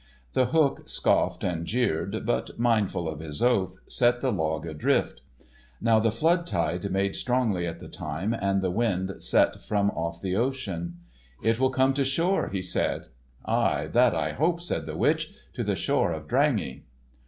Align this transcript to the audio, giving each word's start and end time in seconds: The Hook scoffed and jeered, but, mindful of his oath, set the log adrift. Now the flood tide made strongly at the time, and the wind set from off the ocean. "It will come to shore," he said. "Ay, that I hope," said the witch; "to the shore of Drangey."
The 0.33 0.45
Hook 0.47 0.89
scoffed 0.89 1.43
and 1.43 1.63
jeered, 1.67 2.25
but, 2.25 2.57
mindful 2.57 3.07
of 3.07 3.19
his 3.19 3.43
oath, 3.43 3.77
set 3.87 4.19
the 4.19 4.31
log 4.31 4.65
adrift. 4.65 5.21
Now 5.79 5.99
the 5.99 6.11
flood 6.11 6.47
tide 6.47 6.91
made 6.91 7.15
strongly 7.15 7.67
at 7.67 7.77
the 7.79 7.87
time, 7.87 8.33
and 8.33 8.63
the 8.63 8.71
wind 8.71 9.17
set 9.21 9.61
from 9.61 9.91
off 9.91 10.19
the 10.19 10.35
ocean. 10.35 10.95
"It 11.43 11.59
will 11.59 11.69
come 11.69 11.93
to 11.93 12.03
shore," 12.03 12.49
he 12.49 12.63
said. 12.63 13.09
"Ay, 13.45 13.89
that 13.93 14.15
I 14.15 14.31
hope," 14.31 14.59
said 14.59 14.87
the 14.87 14.97
witch; 14.97 15.35
"to 15.53 15.63
the 15.63 15.75
shore 15.75 16.13
of 16.13 16.27
Drangey." 16.27 16.85